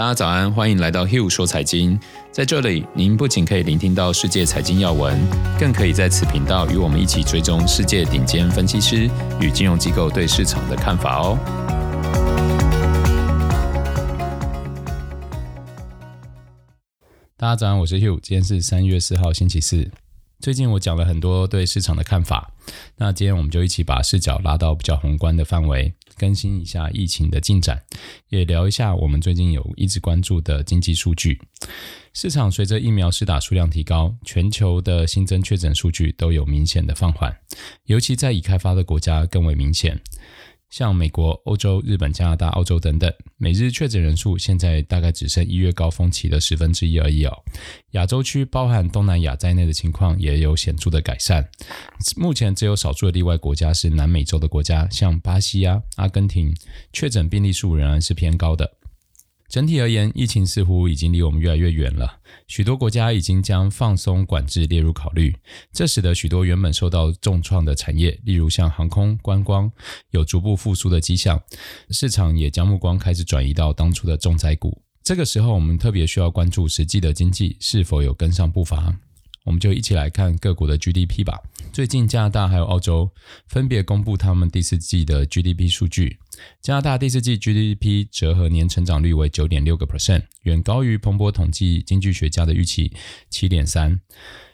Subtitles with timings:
[0.00, 2.00] 大家早安，欢迎来到 Hugh 说财经。
[2.32, 5.20] 在这里，您不仅可以聆听到世界财经要闻，
[5.58, 9.10] 更可以在此频道与我们一起追踪世界顶尖分析师
[9.42, 11.38] 与金融机构对市场的看法哦。
[17.36, 19.90] 大家早安，我是 Hugh，今天是三月四号，星期四。
[20.40, 22.50] 最近我讲了很多对市场的看法，
[22.96, 27.82] 那今天我们就一起把视角拉到比较宏观的范围，更新一下疫情的进展，
[28.30, 31.38] 也聊一下我们最近有一直关注的经济数据。
[32.14, 37.36] 市场随着疫苗施打数量提高，全球的新增确诊数据都有明显的放缓，
[37.84, 40.00] 尤其在已开发的国家更为明显。
[40.70, 47.36] 像美国、欧洲、日本、加拿大、澳洲等等，每日确诊人数现在大概只剩一月高峰期的十分之一而已哦。
[47.90, 51.46] 亚洲区包含东南亚在内的情况也有显著的改善。
[52.16, 56.54] 目前只有少数的例外国家是南美洲的国家，像巴西啊、阿根廷，
[56.92, 58.72] 确诊病例数仍然是偏高的。
[59.50, 62.20] 整体而言，疫情似乎已经离我们越来越远了。
[62.46, 65.36] 许多国家已经将放松管制列入考虑，
[65.72, 69.68] 这使得许多原本受到重创的产业，例如像航空、观光，
[70.10, 71.42] 有逐步复苏的迹象。
[71.90, 74.80] 市场也将目光开始转移到当初的重灾股。
[75.02, 78.94] 这个时候，我们特别需要关注实际的经济是否有跟上步伐。
[79.50, 81.42] 我们就一起来看各国的 GDP 吧。
[81.72, 83.10] 最近，加拿大还有澳洲
[83.48, 86.18] 分别公布他们第四季的 GDP 数据。
[86.62, 92.92] 加拿大第四季 GDP 折合年成长率为九点六个 percent，远高于彭博统计经济学家的预期
[93.28, 94.00] 七点三。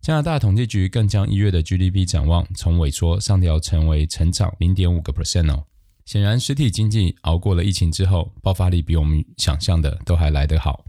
[0.00, 5.66] 加拿大统计局更将一月的 GDP 展望从萎缩上调成为成长零点五个 percent 哦。
[6.10, 10.84] 显然，实体经济熬过了疫情之后，爆发力比我们想象的都还来得好。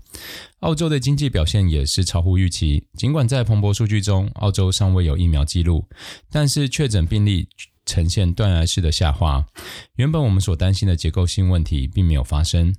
[0.62, 5.88] 澳洲的经济表现也是超乎预期，尽管在彭博数据中，澳洲尚未有疫苗记录，
[6.32, 7.48] 但是确诊病例
[7.86, 9.46] 呈现断崖式的下滑，
[9.98, 12.74] 原本我们所担心的结构性问题并没有发生。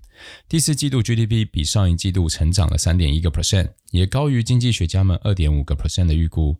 [0.49, 6.57] 第四季度 GDP 比上一季度成长了三点一个 percent，也高于经济学家们二点五个 percent 的预估。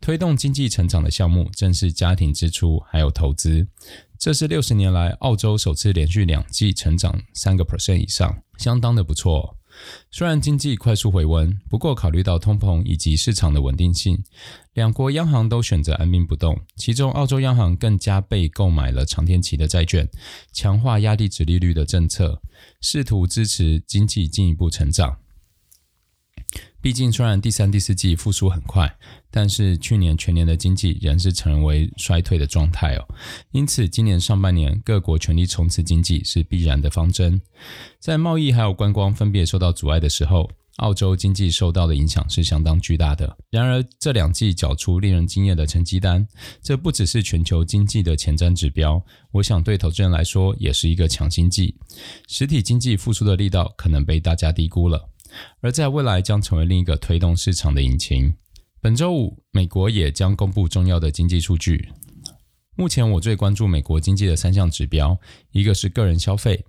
[0.00, 3.66] 推动经济成长的项目正是家庭支出还有投资，
[4.18, 9.56] 这是六十年来澳洲首次连续两季成长三个 percent 以上，相当的不错。
[10.10, 14.24] 虽然经济快速回温，不过考虑到通膨以及市场的稳定性，
[14.72, 16.58] 两国央行都选择按兵不动。
[16.76, 20.08] 其中，澳洲央行更加倍购买了长天期的债券，
[20.50, 22.40] 强化压力值利率的政策，
[22.80, 25.18] 试图支持经济进一步成长。
[26.86, 28.96] 毕竟，虽然第三、第四季复苏很快，
[29.28, 33.04] 但是去年全年的经济仍是成为衰退的状态哦。
[33.50, 37.42] 因此，今年上半年各国全力冲刺经济是必然的方针。
[37.98, 43.36] 在贸易还有观光分别受到阻碍的时候，澳洲经济受到的影响是相当巨大的。
[43.50, 46.24] 然而，这两季缴出令人惊艳的成绩单，
[46.62, 51.74] 这不只是全球经济的前瞻指标，我想对投资人来说也是一个强心剂。
[52.28, 55.08] 实体经济复苏的力道可能被大家低估了。
[55.60, 58.34] 而在未来将成为另一个推动市场的引擎。
[58.80, 61.88] 本周五，美国也将公布重要的经济数据。
[62.76, 65.18] 目前我最关注美国经济的三项指标，
[65.52, 66.64] 一个是个人消费。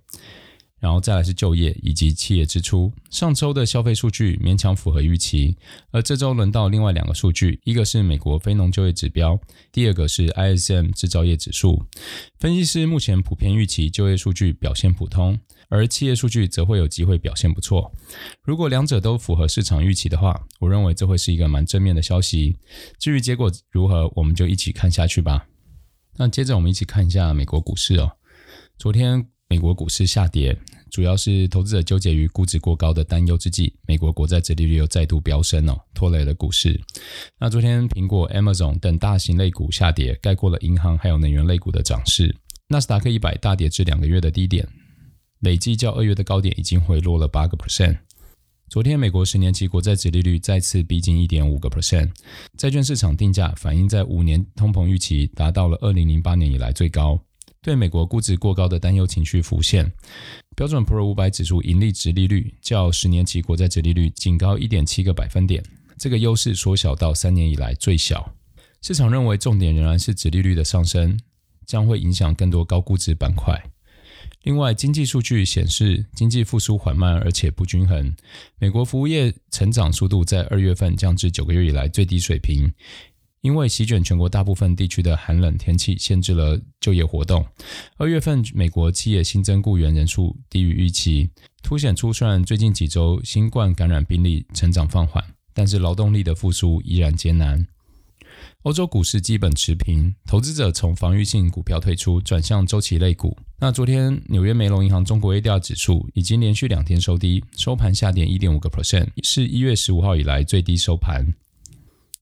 [0.80, 2.92] 然后再来是就业以及企业支出。
[3.10, 5.56] 上周的消费数据勉强符合预期，
[5.90, 9.38] 而这周轮到另外两个数据，一个是美国非农就业指标，
[9.72, 11.82] 第二个是 ISM 制造业指数。
[12.38, 17.92] 分析师目前普遍预期就业数据表现普通，而企业数据则会有机会表现不错。
[18.42, 22.56] 如果两者都符合市场预期的话，我认为这会是一个蛮正面的消息。
[22.98, 25.46] 至于结果如何，我们就一起看下去吧。
[26.16, 28.12] 那接着我们一起看一下美国股市哦，
[28.78, 29.28] 昨天。
[29.50, 30.54] 美国股市下跌，
[30.90, 36.78] 主要是投资者纠结于估值过高的担忧之际，美国国债殖利率又再度飙升哦，拖累了股市。
[37.40, 42.36] 那昨天苹果、Amazon 等大型类股下跌，盖过了银行还有能源类股的涨势。
[42.68, 44.68] 纳斯达克一百大跌至两个月的低点，
[45.40, 47.96] 累计较二月的高点已经回落了八个 percent。
[48.68, 52.10] 昨天美国十年期国债殖利率再次逼近一点五个 percent，
[52.58, 57.18] 债券市场定价反映在五年通膨预期达到了二零零八年以来最高。
[57.68, 59.92] 对美国估值过高的担忧情绪浮现，
[60.56, 65.62] 标准普尔五百指数盈利值利率较十年期国债值利率仅高一点七个百分点，
[65.98, 68.34] 这个优势缩小到三年以来最小。
[68.80, 71.20] 市场认为重点仍然是殖利率的上升，
[71.66, 73.62] 将会影响更多高估值板块。
[74.44, 78.16] 另外，经济数据显示经济复苏缓慢而且不均衡，
[78.58, 82.72] 美国服务业成长速度在二月份降至九个月以来最低水平。
[83.40, 87.44] 因为席卷全国大部分地区的寒冷天气限制了就业活动。
[87.96, 91.30] 二月份美国企业新增雇员人数低于预期，
[91.62, 95.22] 凸显出虽然最近几周新冠感染病例成长放缓，
[95.54, 97.66] 但是劳动力的复苏依然艰难。
[98.62, 103.36] 欧洲股市基本持平，投资者从防御性股票退出，转向周期类股。
[103.60, 111.34] 那昨天纽约梅隆银行中国 ADR 指数已经连续两天收低，收盘下跌一点五个 percent，是一月十五号以来最低收盘。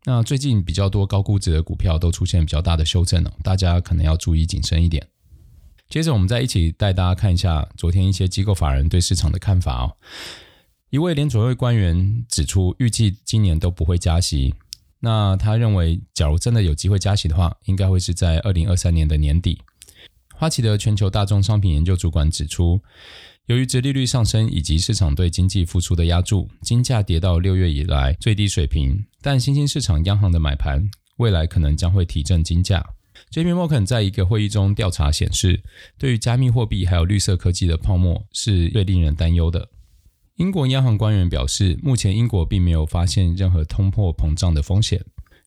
[0.08, 5.04] 那最近比较多高估值的股票都出现比较大的修正了，大家可能要注意谨慎一点。
[5.88, 9.96] 接着，我们再一起带大家看一下昨天一些机构法人对市场的看法哦。
[10.90, 14.54] 一位联储会官员指出，预计今年都不会加息。
[15.00, 19.60] 那他认为，假如真的有机会加息的话，应该会是在二零二三年的年底。
[20.38, 22.78] 花旗的全球大宗商品研究主管指出，
[23.46, 29.02] 由于殖利率上升以及市场对经济复苏的押注，金价跌到六月以来最低水平。
[29.22, 32.84] 但新兴市场央行的买盘，未来可能将会提振金价。
[33.30, 35.62] JP Morgan 在一个会议中调查显示，
[35.96, 39.70] 对于加密货币还有绿色科技的泡沫是最令人担忧的。
[40.36, 45.02] 英国央行官员表示，目前英国并没有发现任何通货膨胀的风险。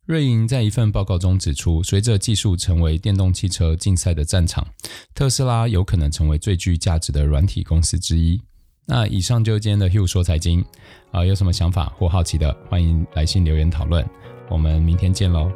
[0.10, 4.66] 瑞银在一份报告中指出，随着技术成为电动汽车竞赛的战场，
[5.14, 8.42] 特斯拉有可能成为最具价值的软体公司之一。
[8.88, 10.66] 那以上就是今天的 Hugh 说财经
[11.12, 14.04] 啊，有什么想法或好奇的，欢迎来信留言讨论。
[14.50, 15.52] 我们明天见喽。